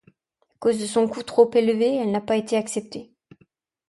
À 0.49 0.53
cause 0.57 0.79
de 0.79 0.87
son 0.87 1.07
coût 1.07 1.21
trop 1.21 1.51
élevé, 1.53 1.85
elle 1.97 2.09
n'a 2.09 2.21
pas 2.21 2.35
été 2.35 2.57
acceptée. 2.57 3.13